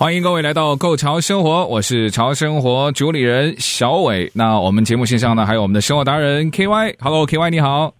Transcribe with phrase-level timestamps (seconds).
[0.00, 4.32] 欢迎各位来到《购潮生活》，我是潮生活主理人小伟。
[4.34, 6.94] 那我们节目线上呢，还有我们的生活达人 KY。
[6.98, 7.92] Hello，KY 你好。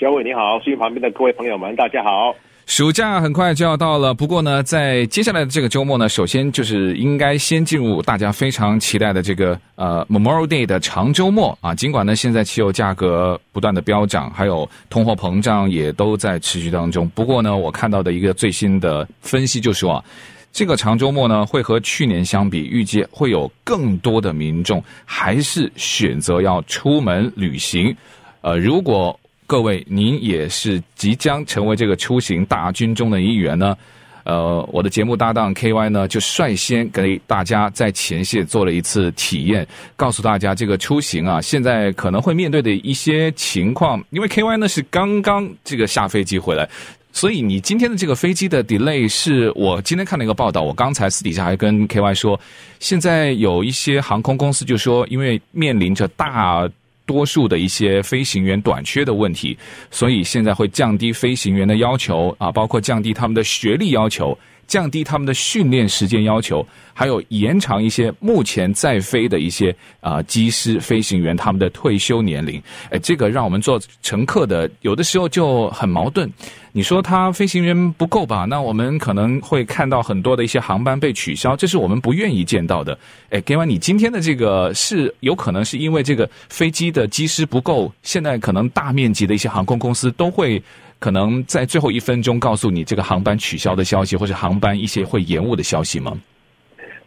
[0.00, 2.34] 小伟你好，收音旁边的各位朋友们，大家好。
[2.66, 11.72] 暑假很快就要到了，不过呢，在接下来的这个周末呢，首先就是应该先进入大家非常期待的这个呃 Memorial Day 的长周末啊。
[11.72, 17.08] 尽管呢，现在汽油价格不断的飙涨，还有通货膨胀也都在持续当中。
[17.10, 20.04] 不过呢，我看到的一个最新的分析就说啊。
[20.52, 27.94] 这个长周末呢，会和去年相比，预计会有更多的民众还是选择要出门旅行。
[28.40, 33.76] 呃，如果各位您也是即将成为这个出行大军中的一员呢，
[34.24, 44.04] 呃，我的节目搭档 KY 呢就率先给大家在前线做了一次体验，告诉大家这个出行啊，现在可能会面对的一些情况。
[44.10, 46.68] 因为 KY 呢是刚刚这个下飞机回来。
[47.12, 52.38] 所以你今天的这个飞机的 delay 是我今天看了一个报道，我刚才私底下还跟 KY 说，
[52.78, 56.68] 现在有一些航空公司就说，因为面临着大
[57.06, 59.56] 多数的一些飞行员短缺的问题，
[59.90, 72.62] 所以现在会降低飞行员的要求啊，包括降低他们的学历要求，降低他们的训练时间要求，还有延长一些目前在飞的一些啊机师飞行员他们的退休年龄。
[72.90, 76.30] 哎，这个让我们做乘客的有的时候就很矛盾。
[76.70, 78.44] 你说他飞行员不够吧？
[78.44, 82.96] 那我们可能会看到很多的一些航班被取消，这是我们不愿意见到的。
[83.30, 90.62] 哎，给完你今天的这个是有可能是因为这个飞机的机师不够，现在可能大面积的一些航空公司都会
[90.98, 96.12] 可能在最后一分钟告诉你这个航班取消的消息，或者航班一些会延误的消息吗？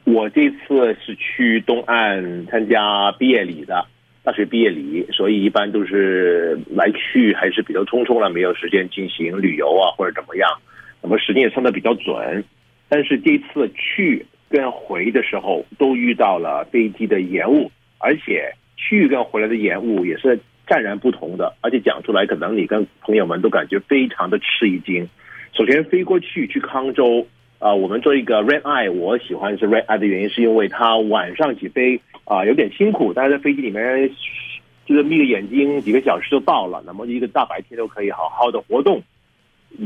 [0.03, 3.85] 我这次是去东岸参加毕业礼的。
[4.23, 10.47] 大学毕业礼，所以一般都是来去还是比较匆匆了，没有时间进行旅游啊或者怎么样。
[11.01, 12.43] 那么时间也算的比较准，
[12.87, 20.39] 但是这次去跟回的时候都遇到了飞机的延误，而且去跟回来的延误也是
[20.75, 25.07] 截然不同的，而且讲出来可能你跟朋友们都感觉非常的吃一惊。
[25.53, 27.27] 首先飞过去去康州。
[27.63, 34.09] 啊、我们做一个 Red Eye，我喜欢是 Red Eye 的原因，是因为它晚上起飞啊、有点辛苦，但是在飞机里面
[34.87, 39.03] 就是眯着眼睛几个小时就到了，那么一个大白天都可以好好的活动，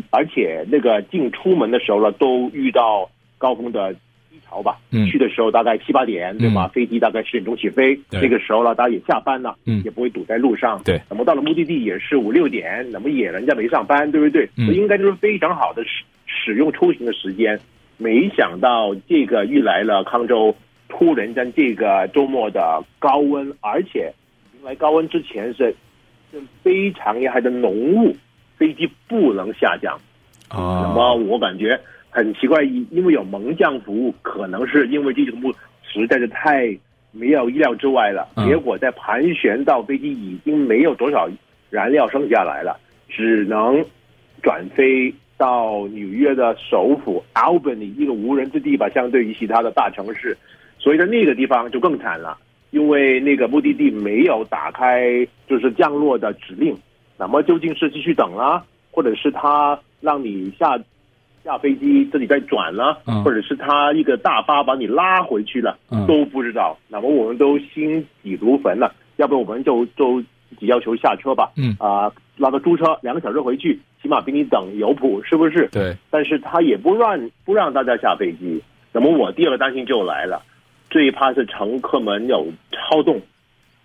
[0.09, 3.93] 而且那个进出门的时候呢，都遇到高峰的
[4.35, 4.77] 低潮吧。
[4.91, 6.65] 嗯，去的时候大概七八点，对吧？
[6.65, 10.81] 嗯、飞机大概十点钟起飞，这个时候呢，大家也下班了，嗯，也不会堵在路上。
[10.83, 14.49] 对，那么到了目的地也是五六点，那么也人家没上班，对不对？
[14.57, 16.03] 嗯，应该就是非常好的使。
[16.27, 17.59] 使用出行的时间，
[17.97, 20.55] 没想到这个遇来了康州，
[20.89, 24.11] 突然间这个周末的高温，而且
[24.57, 25.73] 迎来高温之前是
[26.31, 28.15] 是非常厉害的浓雾，
[28.57, 29.95] 飞机不能下降。
[30.49, 31.79] 啊，那么我感觉
[32.15, 35.53] 很奇怪，因为有蒙降服务，可能是因为这个目
[35.83, 36.73] 实在是太
[37.11, 38.25] 没有意料之外了。
[38.47, 41.27] 结果在盘旋到飞机已经没有多少
[41.69, 43.83] 燃料剩下来了，只能
[44.41, 45.13] 转飞。
[45.37, 50.37] 到纽约的首府 Albany 一个无人之地吧，相对于其他的大城市，
[50.79, 52.37] 所以在那个地方就更惨了，
[52.71, 56.73] 因为那个目的地没有打开就是降落的指令，
[57.17, 60.79] 那么究竟是继续等啊，或者是他让你下
[61.45, 66.75] 下飞机这里再转了，或者是他一个大巴把你拉回去了，都不知道。
[66.89, 70.19] 那么我们都心急如焚了，要不我们就就
[70.49, 71.51] 自己要求下车吧。
[71.55, 72.11] 嗯啊。
[72.37, 75.69] 拉个租车两个小时回去，起码比你等有谱，是不是？
[75.71, 75.95] 对。
[76.09, 80.41] 但是他也不让不让大家下飞机，那么我第二个担心就来了，
[80.89, 83.21] 最怕是乘客们有超动，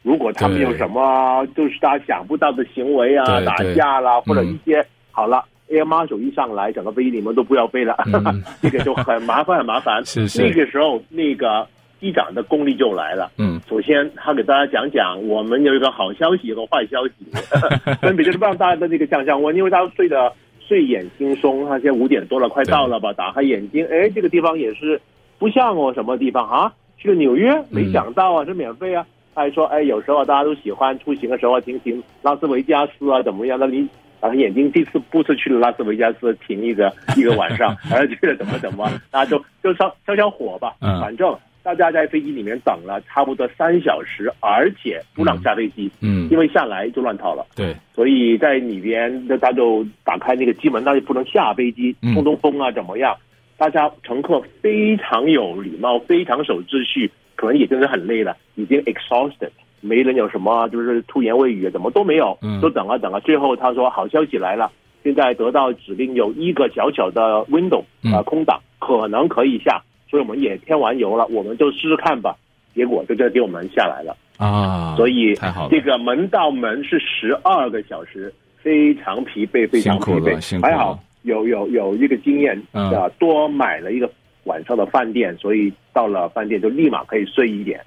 [0.02, 10.04] 如果他们有什么就是大家想不到的行为啊，打架啦，或者一些、嗯、好了，Air Marshal 一上来，整个飞机你们都不要飞了，嗯、 这个就很麻烦很麻烦。
[10.04, 10.42] 是是。
[10.42, 11.66] 那个时候那个。
[12.00, 13.30] 机长的功力就来了。
[13.36, 17.12] 嗯，首先他给大家讲讲，我们有一个好消息，有个坏消息，
[18.00, 20.32] 分别就是不让大家的那个降降温，因为大家睡得
[20.66, 23.12] 睡眼惺忪，他现在五点多了，快到了吧？
[23.12, 24.98] 打开眼睛，哎，这个地方也是
[25.38, 26.72] 不像我，什么地方啊？
[26.96, 29.06] 去了纽约，没想到啊，是免费啊。
[29.34, 33.58] 他还说，哎，有时候大家都喜欢出行的时候停停拉斯维加斯啊，怎么样？
[33.60, 33.86] 那你
[34.20, 41.36] 打开眼睛，这次不是去了拉斯维加斯停一个一个晚上，而是去了怎么怎么， 大家就就烧消消火吧，反正。
[41.62, 53.14] 大家在飞机里面等了差不多三小时，而且不让下飞机，嗯，因为下来就乱套了，对，所以在里边，那他就打开那个机门，那就不能下飞机，通通风啊怎么样？
[53.58, 64.70] 大家乘客非常有礼貌，非常守秩序，可能也真的很累了，已经 exhausted，没人有什么就是吐言未语啊，怎么都没有，都等啊等啊，最后他说好消息来了，
[65.02, 67.82] 现在得到指令有一个小小的 window
[68.12, 69.82] 啊空档，可能可以下。
[70.10, 72.36] 所以我们也添完油了，我们就试试看吧。
[72.74, 74.94] 结果就这给我们下来了啊！
[74.96, 80.62] 所以还好，这个门到门是十二个小时，非常疲惫，非常疲惫。
[80.62, 84.08] 还好有有有一个经验啊、嗯，多买了一个
[84.44, 87.80] 晚上的饭店，所以到了饭店就立马可以睡一点，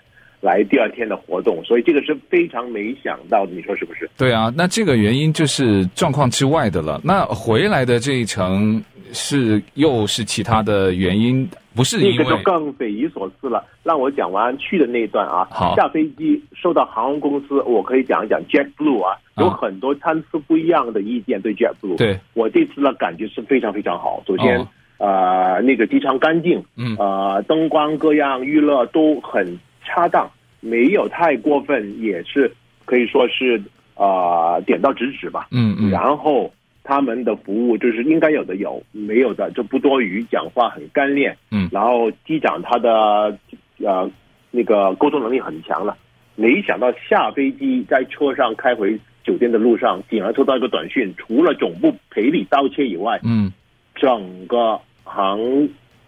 [0.43, 1.63] 来第二天的活动。
[1.63, 4.07] 所以这个是非常没想到的，你说是不是？
[4.17, 7.01] 对啊，那这个原因就是状况之外的了。
[7.03, 11.49] 那回来的这一程是又是其他的原因。
[11.75, 13.65] 不是因为，这个就更匪夷所思了。
[13.81, 21.97] 让我讲完去的那一段啊，好，下飞机收到航空公司，我可以讲一讲 JetBlue 啊，有很多参差不一样的意见对 JetBlue。
[21.97, 24.21] 对，我这次的感觉是非常非常好。
[24.27, 24.63] 首先，
[24.99, 32.51] 呃，那个机场干净，嗯，呃，灯光各样娱乐都很恰当，没有太过分，也是
[32.85, 33.61] 可以说是
[33.95, 35.47] 呃点到直止吧。
[35.51, 36.51] 嗯嗯，然后。
[36.85, 41.37] 他们的服务就是应该有的有，没有的就不多余，讲话很干练。
[41.49, 43.37] 嗯，然后机长他的
[43.77, 44.11] 呃
[44.51, 45.97] 那个沟通能力很强了。
[46.35, 53.53] 没想到下飞机在车上开回酒店的路上，竟然收到一个短讯，除了总部赔礼道歉以外，嗯，
[53.95, 55.39] 整个航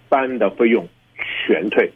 [0.10, 0.86] 班的费用
[1.18, 1.90] 全退。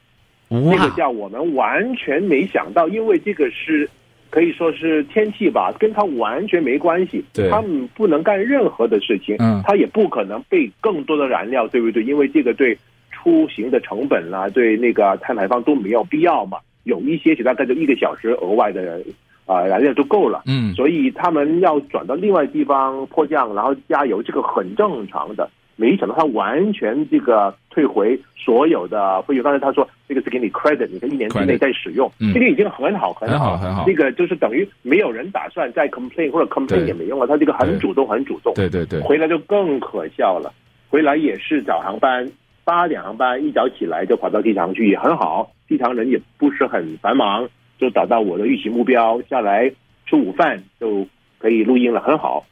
[0.50, 3.90] 哇，这个叫我们完全没想到，因为这个是。
[4.32, 7.26] 可以说是天气吧，跟他完全没关系。
[7.34, 9.36] 对，他们不能干任何的事情。
[9.40, 12.04] 嗯，他也不可能备更多的燃料，对不对？
[12.04, 12.78] 因为这个对
[13.10, 16.60] 出行的成本啦，对那个碳排放都没有必要嘛。
[16.84, 19.02] 有一些，大概就一个小时额外的
[19.48, 20.44] 啊、呃、燃料就够了。
[20.46, 25.50] 嗯，所以他们要转到另外地方迫降，然后加油，这个很正常的。
[25.80, 33.86] 没想到他完全这个退回所有的费用，刚才他说这个是给你 credit，你在一年之内再使用，嗯、这个已经很好很好很好。
[33.88, 38.54] 这个就是等于没有人打算再 complain 或者 complain 也没用了，他这个很主动很主动。
[38.56, 40.54] 对对对，回来就更可笑了，
[40.90, 42.30] 回来也是早航班，
[42.66, 47.48] 八点航班，一早起来就跑到机场去，也很好，机场人也不是很繁忙，
[47.78, 49.72] 就找到我的预期目标，下来
[50.06, 52.46] 吃午饭就可以录音了，很好。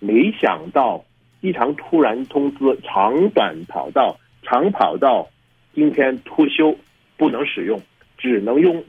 [0.00, 1.02] 没想到。
[1.44, 5.28] 机场突然通知长短跑道，长跑道
[5.74, 6.74] 今天脱休，
[7.18, 7.78] 不能使用，
[8.16, 8.82] 只能用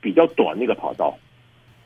[0.00, 1.16] 比较短那个跑道。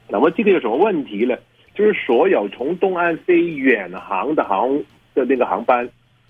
[0.08, 1.36] 那么这个有什么问题呢？
[1.74, 4.82] 就是所有从东岸飞远航的航
[5.12, 5.86] 的那个航班，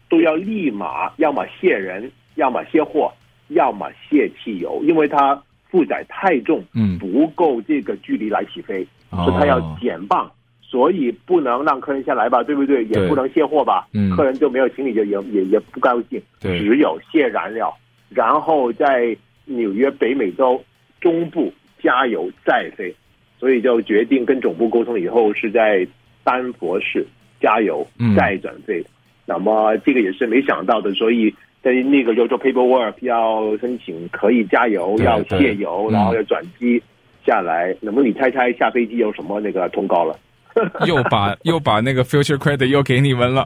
[0.09, 3.13] 都要立马要么卸人，要么卸货，
[3.47, 10.29] 要么卸汽油，因为它负载太重，嗯，不够这个距离来起飞，所以它要减磅。
[10.75, 12.85] 所以不能让客人下来吧，对不对？
[12.87, 16.21] 也不能卸货吧，嗯，客人就没有行李就也也也不高兴。
[16.41, 17.73] 只有卸燃料，
[18.09, 20.61] 然后在纽约北美洲
[21.01, 22.93] 中部加油再飞，
[23.39, 25.87] 所以就决定跟总部沟通以后是在
[26.25, 27.07] 丹佛市
[27.41, 27.87] 加油
[28.17, 28.85] 再转飞，嗯。
[29.27, 31.33] 那么这个也是没想到的，所以
[31.63, 36.83] 在那个要做 paperwork，要申请可以加油，要卸油，然后要转机
[37.25, 37.73] 下来。
[37.81, 40.19] 那么你猜猜下飞机有什么那个通告了？
[40.87, 43.45] 又把又把那个 future credit 又给你们了。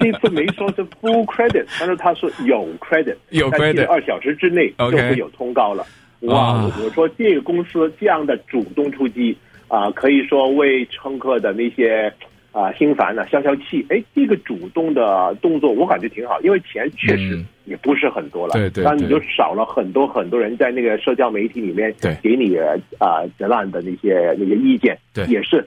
[0.00, 5.84] 这次没说是 full credit，但是他说有 credit，有 credit，二小时之内就会有通告了。
[6.20, 9.36] 哇，我说这个公司这样的主动出击
[9.68, 12.12] 啊、呃，可以说为乘客的那些
[12.52, 13.86] 啊、呃、心烦呢消消气。
[13.88, 22.56] 哎，这个主动的动作我感觉挺好，因为钱确实也不是很多了，对、嗯、对，那你就少了很多很多人在那个社交媒体里面对给你
[22.98, 25.66] 啊责难的那些那些意见，对，也是。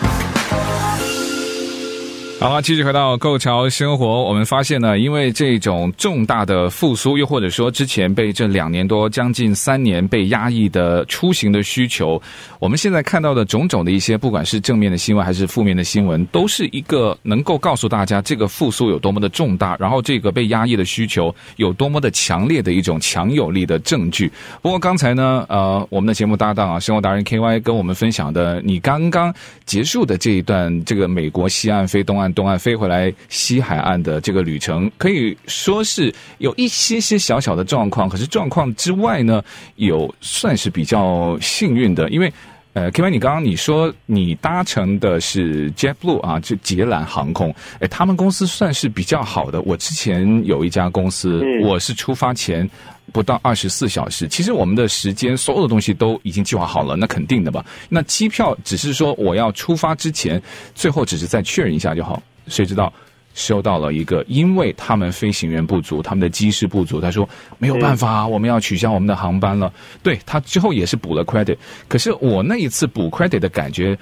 [2.41, 4.23] 好了，继续回到购桥生活。
[4.23, 12.19] 我们发现呢，因为这种重大的复苏，又或者说之前被这两年多、将近三年被压抑的出行的需求，
[12.57, 24.31] 我们现在看到的种种的一些，不管是正面的新闻还是负面的新闻，都是一个能够告诉大家这个复苏有多么的重大，然后这个被压抑的需求有多么的强烈的一种强有力的证据。
[24.63, 29.31] 不过刚才呢，呃，我们的节目搭档啊，生活达人 KY 跟我们分享的，你刚刚
[29.63, 32.30] 结束的这一段，这个美国西岸飞东岸。
[32.31, 39.43] 岸东岸飞回来西海岸的这个旅程，可以说是有一些些小小的状况，可是状况之外呢，
[39.75, 42.31] 有算是比较幸运的，因为。
[42.73, 49.61] 呃，K Y，你刚刚你说你搭乘的是 JetBlue 啊，就捷兰航空，哎，他们公司算是比较好的。
[49.63, 52.65] 我之前有一家公司，嗯、我是出发前
[53.11, 57.65] 不到二十四小时，其实我们的时间所有的东西都已经计划好了，那肯定的吧？
[57.89, 60.41] 那机票只是说我要出发之前，
[60.73, 62.91] 最后只是再确认一下就好，谁知道？
[63.33, 67.27] 收到了一个，因为他们飞行员不足，他们的机师不足，他说
[67.59, 69.71] 没有办法，我们要取消我们的航班了。
[70.03, 71.55] 对，他之后也是补了 credit，
[71.87, 73.97] 可是我那一次补 credit 的感觉，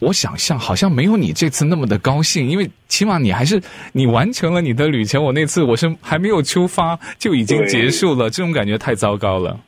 [0.00, 3.60] 我想象好像没有你这次那么的高兴，因为起码你还是
[3.92, 9.60] 你完成了你的旅程，我那次我是还没有出发就已经结束了，这种感觉太糟糕了。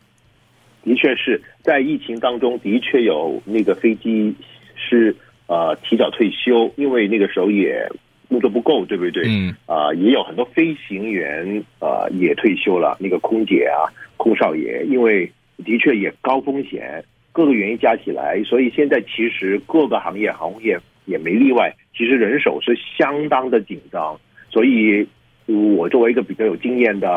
[0.82, 4.34] 的确是在疫情当中，的确有那个飞机
[4.74, 5.14] 是
[5.46, 7.88] 呃提早退休，因为那个时候也。
[8.28, 9.24] 工作不够，对不对？
[9.26, 13.84] 嗯，啊、呃，也有很多飞行员呃也退休了，那个空姐啊、
[14.16, 15.30] 空少爷，因为
[15.62, 24.20] 的确也高风险，各个原因加起来，所以现在其实各个行业、航空业也没例外，其实人手是相当的紧张。
[24.50, 25.06] 所以，
[25.46, 27.08] 我作为一个比较有经验的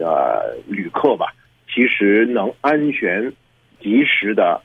[0.00, 1.26] 呃旅客吧，
[1.72, 3.32] 其实能安全、
[3.80, 4.60] 及时的。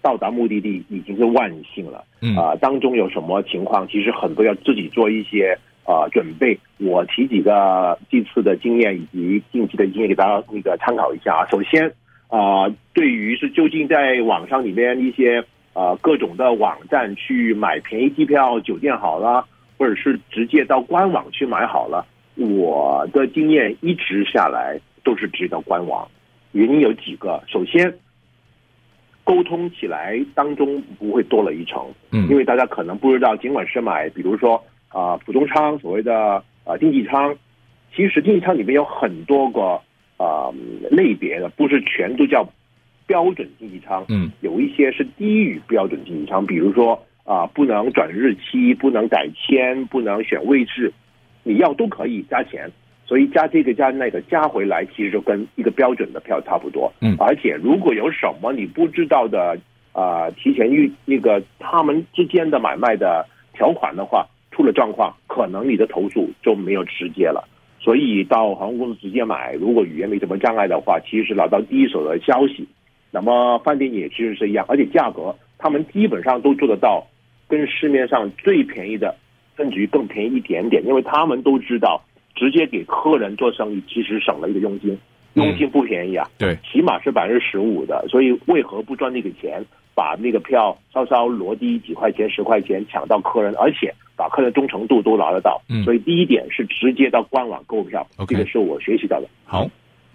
[0.00, 1.98] 到达目的地已经是万幸了，
[2.36, 6.58] 啊、呃，当中有什么情况，其实很多要自己做一些啊、呃、准备。
[6.78, 11.46] 我提几个这次的经验以及近期的经验给大家那个参考一下啊。
[11.50, 11.92] 首先
[12.28, 15.40] 啊、对于是究竟在网上里面一些
[15.72, 19.44] 啊、呃、各种的网站去买便宜机票、酒店好了，
[19.76, 22.06] 或者是直接到官网去买好了，
[22.36, 26.08] 我的经验一直下来都是直接到官网。
[26.52, 27.92] 原因有几个，首先。
[29.24, 37.36] 沟通起来当中不会多了一层，嗯，因为大家可能不知道，尽管是买，比如说啊、普通舱，所谓的啊、呃、经济舱，
[37.94, 39.78] 其实经济舱里面有很多个
[40.18, 40.54] 啊、呃、
[40.90, 42.46] 类别的，不是全都叫
[43.06, 46.92] 标准经济舱，嗯，有一些是低于标准经济舱，比如说
[47.24, 50.92] 啊、呃、不能转日期，不能改签，不能选位置，
[51.42, 52.70] 你要都可以加钱。
[53.06, 56.92] 所以加这个加那个加回来，其实就跟一个标准的票差不多。
[57.00, 59.58] 嗯，而且如果有什么你不知道的
[59.92, 67.48] 啊、呃，提前预那个他们之间的买卖的条款的话，出了状况，可能你的投诉就没有直接了。
[67.80, 72.66] 所以到航空公司直接买，如果语言没什么障碍的话，其实拿到第一手的消息。
[73.10, 77.06] 那么饭店也其实是一样，而且价格他们基本上都做得到，
[77.48, 79.16] 跟市面上最便宜的，
[79.56, 82.02] 甚至于更便宜一点点，因为他们都知道。
[82.36, 84.96] 直接给客人做生意，其实省了一个佣金，
[85.34, 89.60] 佣金不便宜啊，嗯、对，起码是百分之十五的，所以为何不赚那个钱，
[89.98, 95.60] 把那个票稍稍挪低几块钱、十块钱抢到客人，而且把客人忠诚度都拿得到。
[95.68, 99.26] 嗯，所以第一点是直接到官网购票，okay, 这个是我学习到的。
[99.44, 99.68] 好，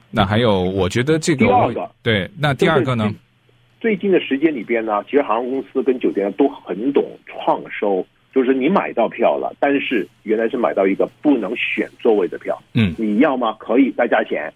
[0.10, 3.14] 那还有，我觉得这个第二个对，那第二个呢？
[3.82, 8.08] 最近的时间里边呢，其实航空公司跟酒店都很懂创收。
[8.34, 12.58] 就是你买到票了，但是原来是买到一个不能选座位的票。
[12.74, 13.58] 嗯，你要吗？
[13.60, 14.52] 可以再加钱，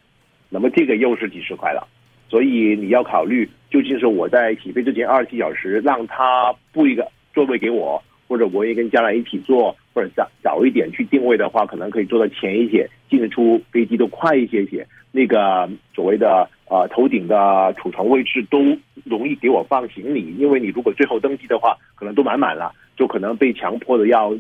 [0.50, 1.86] 那么这个又是几十块了。
[2.30, 14.86] 所以你要考虑，究竟是我在起飞之前二十四小时让他布一个座位给我，或者我也跟家人一起坐，或者早早一点去定位的话，可能可以坐到前一些，进得出飞机都快一些些。
[15.12, 22.74] 那个所谓的呃头顶的储藏位置都容易给我放行李，因为你如果最后登机的话，可能都满满了。
[22.98, 24.36] 就可能被强迫的要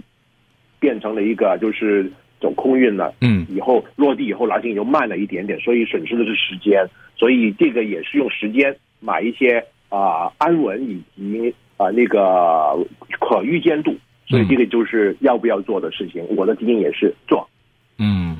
[0.80, 6.84] 变成了一个就是走空运了，嗯，以后落地以后拿行李就慢了一点点，所以损失的是时间，
[7.18, 9.58] 所以这个也是用时间买一些
[9.90, 12.78] 啊、呃、安稳以及啊、呃、那个
[13.20, 13.96] 可预见度，
[14.28, 17.50] 所以这个就是要不要做的事情，我的经验也是做，
[17.98, 18.38] 嗯。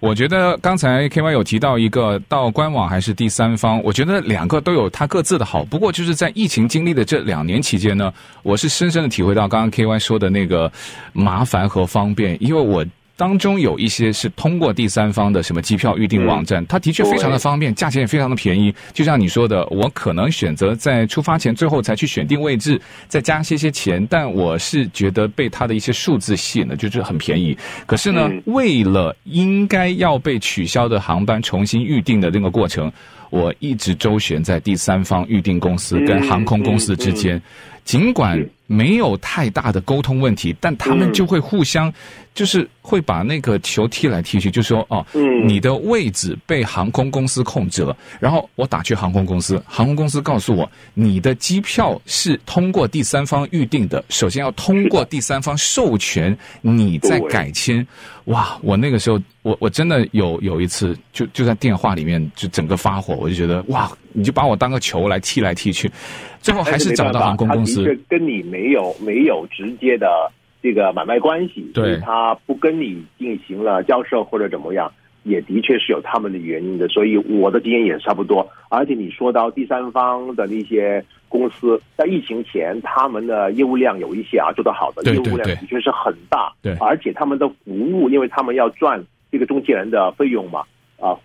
[0.00, 5.62] 我觉得刚才 K Y 有提到一个到官网还是第三方，我觉得两个都有它各自的好。
[5.62, 8.10] 不过就是在疫情经历的这两年期间呢，
[8.42, 10.72] 我是深深的体会到刚刚 K Y 说的那个
[11.12, 12.84] 麻烦和方便，因为我。
[13.20, 18.74] 当中有一些是通过第三方的什么机票预订网站，它的确非常的方便，价钱也非常的便宜。
[18.94, 27.54] 就像你说的，我可能选择在出发前最后才去选定位置，再加些些钱，但我是觉得被它的一些数字吸引了，就是很便宜。
[27.84, 32.90] 可是呢，为了应该要被取消的航班重新预定的那个过程，
[33.28, 37.38] 我一直周旋在第三方预订公司跟航空公司之间，
[37.84, 41.92] 尽管没有太大的沟通问题，但他们就会互相。
[42.32, 57.84] 就是会把那个球踢来踢去，就说哦，嗯你的位置被航空公司控制了，然后我打去航空公司，航空公司告诉我你的机票是通过第三方预定的，首先要通过第三方授权，你再改签。
[58.26, 65.90] 哇，我那个时候，我我真的有有一次就就在电话里面就整个发火，我就觉得哇，你就把我当个球来踢来踢去，
[66.40, 67.84] 最后还是找到航空公司。
[68.08, 70.30] 跟你没有没有直接的
[70.62, 76.86] 这个买卖关系，对，他不跟你进行了交涉或者怎么样，也的确是有他们的原因的。
[76.88, 78.46] 所以我的经验也差不多。
[78.68, 86.52] 而且你说到第三方的那些公司，在疫情前他们的业务量有一些啊做得好的，对对对，业务量的确是很大。
[86.62, 89.02] 对，而且他们的服务，因为他们要赚
[89.32, 90.64] 这个中介人的费用嘛，
[91.00, 91.16] 啊。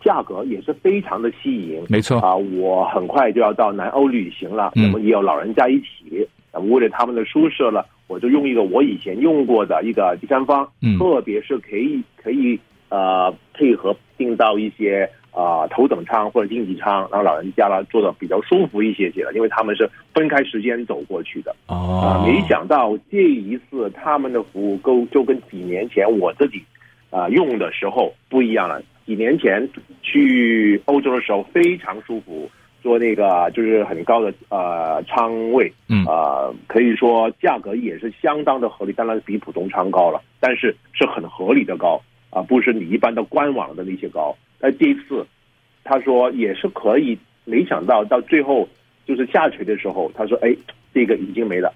[0.00, 2.34] 价格也是非常的吸引，没错啊！
[2.36, 21.54] 我很快就要到南欧旅行了，那么也有老人家一起，为了他们的舒适了，我就用一个我以前用过的一个第三方，嗯，特别是可以可以呃配合订到一些啊、呃、头等舱或者经济舱，让老人家呢坐的比较舒服一些些了，因为他们是分开时间走过去的。
[21.66, 26.62] 哦，啊，没想到这一次他们的服务跟就跟几年前我自己
[27.10, 28.82] 啊、呃、用的时候不一样了。
[29.06, 29.66] 几年前
[30.02, 32.50] 去欧洲的时候非常舒服，
[32.82, 44.36] 坐那个就是很高的呃仓位，嗯呃可以说价格也是相当的合理，当然比普通仓高了，但是是很合理的高啊、呃，不是你一般的官网的那些高。
[44.60, 45.26] 那这一次
[45.84, 48.68] 他说也是可以，没想到到最后
[49.06, 50.54] 就是下垂的时候，他说哎
[50.94, 51.72] 这个已经没了，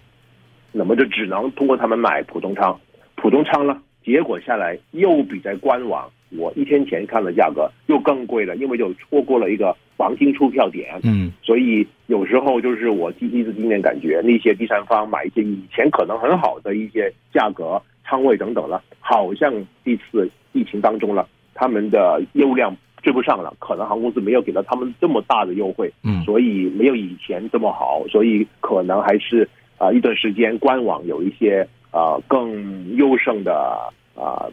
[0.70, 2.78] 那么就只能通过他们买普通仓，
[3.16, 6.10] 普通仓呢结果下来又比在官网。
[6.38, 10.98] 我一天前看的价格又更贵了，因为就错过了一个黄金出票点。
[11.02, 19.52] 嗯，所以有时候就是我第一次经验感觉，那些第三方买一些以前可能很好的一些价格、仓位等等了，好像
[19.84, 29.42] 这次疫情当中了，他们的业务量追不上了，可能航空公司没有给到他们这么大的优惠，嗯，所以没有以前这么好，所以可能还是
[29.76, 33.90] 啊、呃、一段时间官网有一些啊、呃、更优胜的啊。
[34.14, 34.52] 呃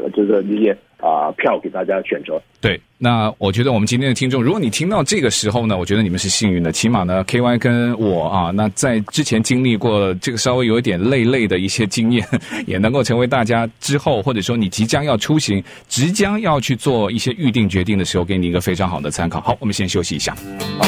[0.00, 2.40] 呃，就是那些啊票给大家选择。
[2.60, 12.26] 对，那我觉得我们今天的听众，如果你听到这个时候呢，我觉得你们是幸运的，起码呢，KY 跟我啊，那在之前经历过这个稍微有一点累累的一些经验，
[12.66, 19.40] 也能够成为大家之后或者说你即将要出行、即将要去做一些预定决定的时候，给你一个非常好的参考。
[19.40, 20.34] 好，我们先休息一下。
[20.78, 20.86] 好，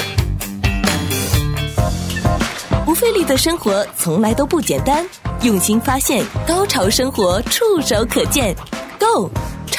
[2.84, 5.06] 不费力的生活从来都不简单，
[5.44, 8.52] 用心发现，高潮生活触手可见
[8.98, 9.30] Go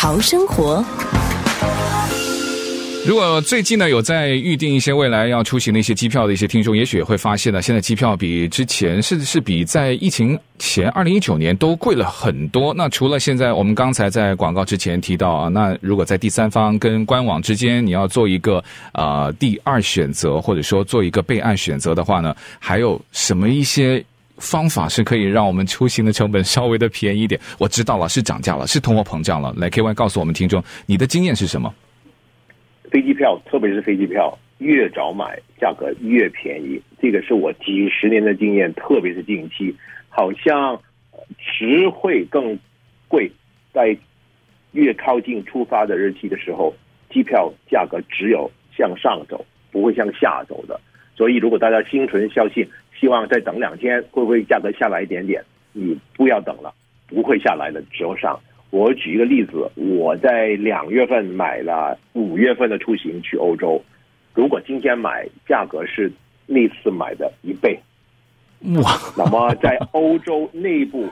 [0.01, 0.83] 潮生活。
[3.05, 12.73] 如果最近呢有在预定一些未来要出行的一些机票的一些听众，也许也会发现呢，现在机票比之前甚至是比在疫情前二零一九年都贵了很多。
[12.73, 24.03] 那除了现在我们刚才在广告之前提到啊，那如果在第三方跟官网之间你要做一个呃第二选择，或者说做一个备案选择的话呢，还有什么一些？
[24.41, 27.39] 方法是可以让我们出行的成本稍微的便宜一点。
[27.57, 29.53] 我知道了，是涨价了，是通货膨胀了。
[29.55, 31.73] 来，KY 告诉我们听众，你的经验是什么？
[32.91, 36.81] 飞机票，特别是飞机票，越早买价格越便宜。
[37.01, 39.73] 这个是我几十年的经验，特别是近期，
[40.09, 40.81] 好像
[41.37, 42.59] 只会更
[43.07, 43.31] 贵。
[43.73, 43.95] 在
[44.73, 46.73] 越靠近出发的日期的时候，
[47.09, 50.77] 机票价格只有向上走，不会向下走的。
[51.15, 52.67] 所以，如果大家心存侥幸，
[53.01, 55.43] 希望再等两天，会不会价格下来一点点？
[55.73, 56.71] 你不要等了，
[57.07, 58.39] 不会下来的，只有上。
[58.69, 63.83] 我举一个例子，我在两月份买了五月份的出行去欧洲，
[64.35, 66.11] 如果今天买，价格是
[66.45, 67.75] 那次买的一倍。
[68.83, 68.95] 哇！
[69.17, 71.09] 那么在欧洲内部，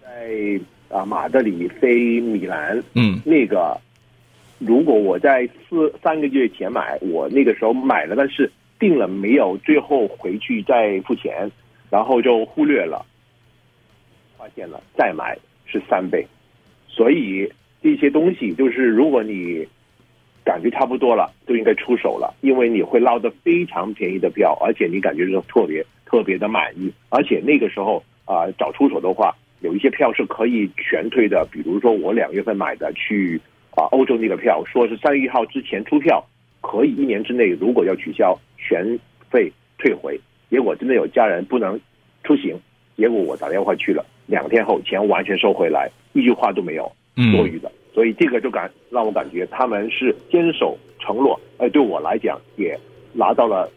[0.00, 3.78] 在啊马德里飞米兰，嗯，那个
[4.58, 8.50] 如果我在四三个月前买，我那个时候买了，但是。
[8.78, 9.56] 定了没有？
[9.64, 11.50] 最后回去再付钱，
[11.90, 13.04] 然后就忽略了，
[14.36, 15.36] 发现了再买
[15.66, 16.26] 是三倍，
[16.86, 17.50] 所以
[17.82, 19.66] 这些东西就是如果你
[20.44, 33.40] 感觉差不多了，就应该出手了，因为你会捞得非常便宜的票，而且你感觉是特别特别的满意，而且那个时候啊、呃、早出手的话，有一些票是可以全退的，比如说我两月份买的去
[33.72, 36.24] 啊欧洲那个票，说是三月一号之前出票。
[36.60, 38.98] 可以一年之内，如果要取消，全
[39.30, 40.18] 费退回。
[40.50, 41.78] 结果真的有家人不能
[42.24, 42.58] 出行，
[42.96, 46.90] 结果我打电话去了，两天后钱完全收回来，一句话都没有，
[47.32, 47.70] 多余的。
[47.94, 52.78] 所以这个就感让我感觉他们是坚守承诺，呃，对我来讲也
[53.12, 53.70] 拿到了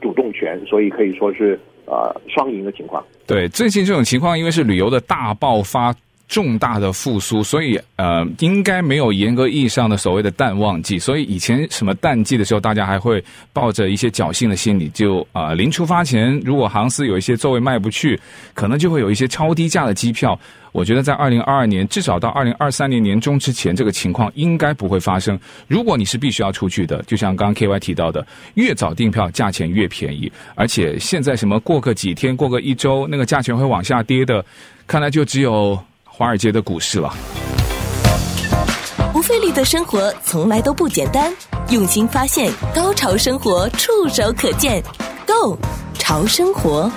[0.00, 3.04] 主动权，所以可以说是呃双赢的情况。
[3.26, 5.94] 对，最近这种情况，因为是旅游的大爆发。
[6.30, 10.96] 重大的复苏，所以呃，应该没有严格意义上的所谓的淡旺季。
[10.96, 18.18] 所以以前什么淡季的时候，大家还会抱着一些侥幸的心理，就啊，临、出发前，如果航司有一些座位卖不去，
[18.54, 20.38] 可能就会有一些超低价的机票。
[20.70, 25.36] 我觉得在二零二二年，至少到二零二三年年中之前，这个情况应该不会发生。
[25.66, 30.30] 如果你是必须要出去的，就像刚刚 KY 提到的，越早订票，价钱越便宜。
[30.54, 34.44] 而且现在什么过个几天，过个一周，那个价钱会往下跌的，
[34.86, 35.76] 看来就只有。
[36.20, 37.10] 华尔街的股市了。
[39.10, 41.34] 不费力的生活从来都不简单，
[41.70, 44.82] 用心发现，高潮生活触手可见
[45.26, 45.56] Go
[45.94, 46.92] 潮生活。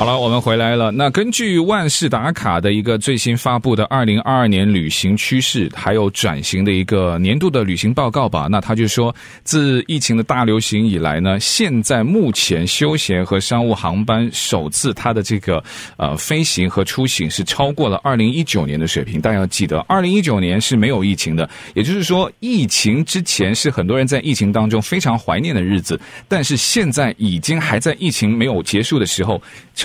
[0.00, 0.90] 好了，我们回来了。
[0.90, 15.62] 那根据万事达卡的一个最新发布的二零二二年旅行趋势还有转型的一个年度的旅行报告吧，那他就说，自疫情的大流行以来呢，现在目前休闲和商务航班首次它的这个
[15.98, 19.20] 呃飞行和出行是超过了二零一九年的水平。
[19.20, 29.38] 大家要记得，二零一九年是没有疫情的，也就是说，疫情之前是很多人在疫情当中非常怀念的日子，但是现在已经还在疫情没有结束的时候。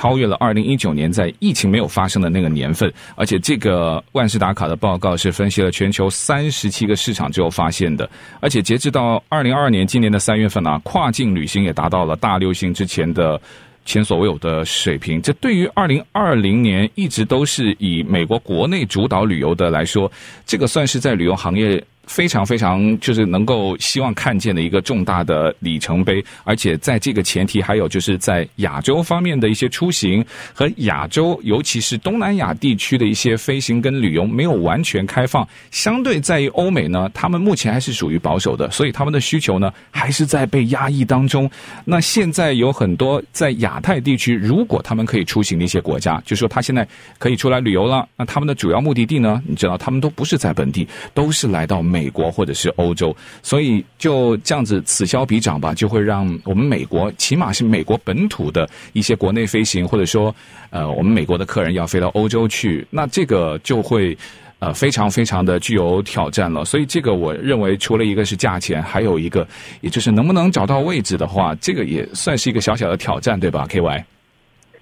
[0.05, 8.07] 超越了二零一九年在疫情没有发生的那个年份，而且这个万事达卡的报告是分析了全球三十七个市场之后发现的，
[8.39, 13.41] 而且截至到二零二二年今年的三月份呢、啊，跨境旅行也达到了大流行之前的
[13.83, 15.19] 前所未有的水平。
[15.19, 20.11] 这对于二零二零年一直都是以美国国内主导旅游的来说，
[20.45, 21.83] 这个算是在旅游行业。
[22.07, 41.49] 非常非常就是能够希望看见的一个重大的里程碑，而且在这个前提，还有就是在亚洲方面的一些出行和亚洲，尤其是东南亚地区的一些飞行跟旅游没有完全开放，相对在于欧美呢，他们目前还是属于保守的，所以他们的需求呢还是在被压抑当中。
[41.85, 46.87] 那现在有很多在亚太地区，如果他们可以出行的一些国家，就说他现在
[47.17, 51.81] 可以出来旅游了，那他们的主要目的地呢，你知道他们都不是在本地，都是来到。
[51.95, 60.35] 美国或者是欧洲，所以就这样子此消彼长吧，就会让我们美国起码是美国本土的一些国内飞行，或者说
[60.71, 64.17] 呃，我们美国的客人要飞到欧洲去，那这个就会
[64.59, 66.65] 呃非常非常的具有挑战了。
[66.65, 69.47] 所以这个我认为，除了一个是价钱，还有一个
[69.79, 74.03] 也就是能不能找到位置的话，这个也算是一个小小的挑战，对吧？KY，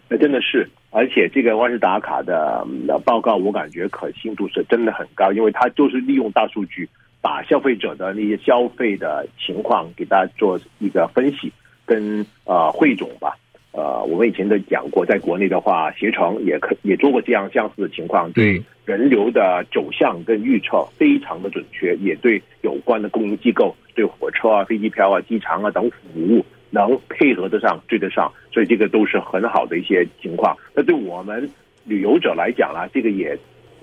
[0.10, 0.68] 那真的是。
[0.96, 2.64] 而且这个万事达卡的
[3.04, 6.88] 报告，我感觉可信度是真的很高，因为它就是利用大数据，
[7.24, 11.50] 把消费者的那些消费的情况给大家做一个分析
[11.86, 13.38] 跟呃汇总吧。
[13.72, 26.46] 呃，我们以前都讲过，在国内的话，携程也可也做过这样相似的情况，对人流的走向跟预测非常的准确，也对有关的供应机构，对火车啊、飞机票啊、机场啊等服务。
[26.76, 30.58] 能配合得上、追得上，所以这个都是很好的一些情况。
[30.74, 31.48] 那对我们
[31.86, 33.38] 旅游者来讲呢，这个也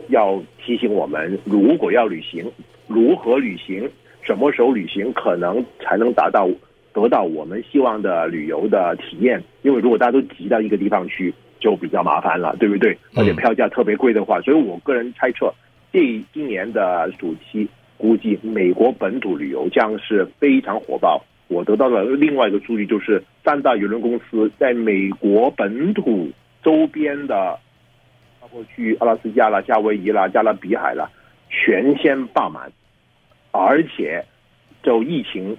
[0.08, 2.50] 要提醒我们：如果要旅行，
[2.92, 3.88] 如何旅行，
[4.20, 6.50] 什么时候旅行，可能才能达到
[6.92, 9.40] 得到我们希望的旅游的体验。
[9.62, 12.98] 因为如果大家都挤到一个地方去，就比较麻烦了，对不对？
[13.14, 15.54] 而且票价特别贵的话，所以我个人猜测，
[15.92, 16.00] 这
[16.34, 21.24] 今年的暑期估计美国本土旅游将是非常火爆。
[21.46, 26.28] 我得到了另外一个数据，就是三大邮轮公司在美国本土
[26.64, 27.56] 周边的，
[28.40, 31.08] 包括去阿拉斯加啦、夏威夷啦、加勒比海啦，
[31.50, 32.72] 全线爆满，
[33.52, 34.24] 而且
[34.82, 35.56] 就疫情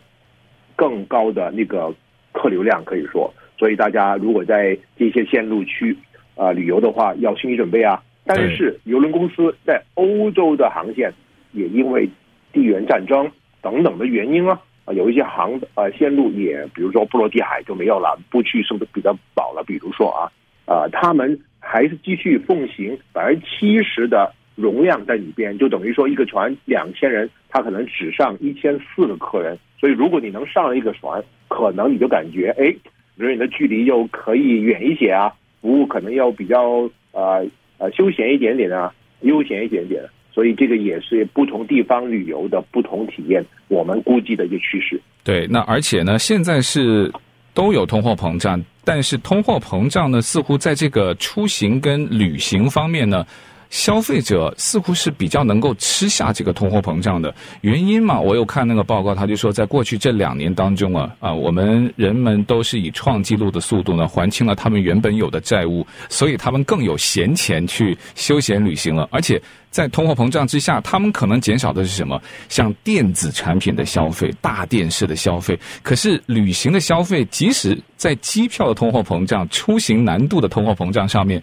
[0.75, 1.93] 更高的那个
[2.31, 5.95] 客流量可以说，所以大家如果在这些线路区
[6.35, 8.01] 啊、呃、旅游的话，要心理准备啊。
[8.25, 11.11] 但是邮轮公司在欧洲的航线
[11.53, 12.07] 也因为
[12.53, 13.29] 地缘战争
[13.61, 14.59] 等等的原因啊。
[14.85, 19.63] 啊，有一些航呃线路也，比如说波罗的海就没有了，不去是不是比较饱了？
[19.63, 20.25] 比如说啊，
[20.65, 29.57] 呃，他们还是继续奉行百分之七十的容量在里边，就等于说一个船两千人，他可能只上一千四个客人。
[29.79, 32.75] 所以如果你能上了一个船，可能你就感觉哎，
[33.15, 37.45] 人员的距离又可以远一些啊，服务可能要比较呃
[37.77, 40.03] 呃休闲一点点啊，悠闲一点点。
[40.33, 45.01] 所以这个也是不同地方旅游的不同体验，我们估计的一个趋势。
[45.23, 47.11] 对，那而且呢，现在是
[47.53, 53.25] 都有通货膨胀，但是通货膨胀呢，似乎在这个出行跟旅行方面呢。
[53.71, 58.19] 消费者似乎是比较能够吃下这个通货膨胀的原因嘛？
[58.19, 69.07] 我有看那个报告，他就说，在过去这两年当中啊，啊，我们人们都是以创纪录的速度呢还清了他们原本有的债务，所以他们更有闲钱去休闲旅行了。
[69.09, 72.21] 而且在通货膨胀之下，他们可能减少的是什么？
[72.49, 75.57] 像电子产品的消费、大电视的消费。
[75.81, 81.41] 可是旅行的消费，即使在机票的通货膨胀、出行难度的通货膨胀上面。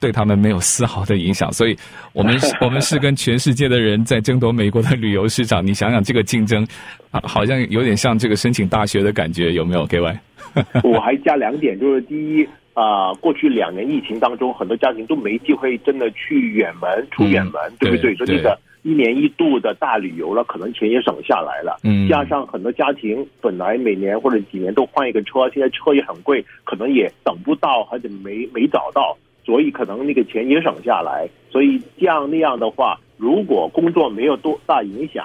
[0.00, 1.52] 对他们没有丝毫的影响。
[1.52, 1.76] 所以，
[2.12, 5.64] 我们 我们是跟全世界的人在争夺美国的旅游市场。
[5.66, 6.66] 你想想，这个竞争
[7.10, 10.16] 啊，好像有点像这个申请大学的感觉，有没有？KY，
[10.84, 18.14] 我还加两点，就是第一啊、呃，过去两年疫情当中，很多家庭都没机会真的去远门出远门，嗯、对不对？
[18.16, 18.58] 所以这个。
[18.82, 21.76] 一年一度的大旅游了，可能钱也省下来了。
[21.82, 31.26] 嗯，加上很多家庭本来每年或者几年都换一个车，现在车也很贵，可能也等不到，或者没没找到，所以可能那个钱也省下来。
[31.50, 35.24] 所以这样那样的话，如果工作没有多大影响，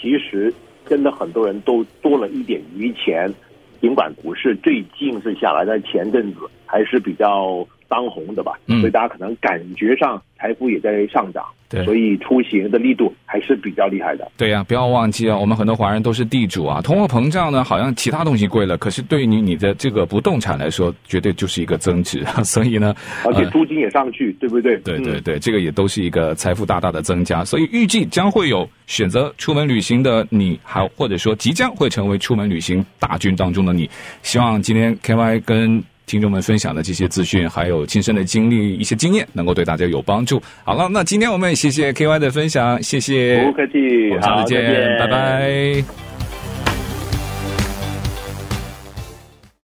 [0.00, 0.54] 其实
[0.86, 3.30] 真的很多人都多了一点余钱。
[3.80, 7.66] 尽管股市最近是下来，但前阵子还是比较。
[7.88, 14.30] 当红的吧，所以大家可能感觉上财富也在上涨，对，所以出行的力度还是比较厉害的。
[14.36, 16.80] 对呀、啊，不要忘记啊，我们很多华人都是地主啊。
[16.82, 22.24] 通货膨胀呢，好像其他东西贵了，可是对于你你的这个不动产来说，绝对就是一个增值。
[22.44, 22.94] 所以呢，
[23.24, 24.76] 而且租金也上去，呃、对不对？
[24.78, 27.44] 对对对，这个也都是一个财富大大的增加。
[27.44, 33.88] 所以预计将会有选择出门旅行的你，还或者说即将会成为出门旅行大军当中的你。
[34.22, 35.82] 希望今天 KY 跟。
[36.06, 40.40] 听众们分享的这些资讯，还有亲身的经历、一些经验，能够对大家有帮助。
[40.64, 44.62] 好了，那今天我们也谢谢 KY 的分享，谢谢，不客气，我们下次见，
[44.98, 46.05] 拜拜。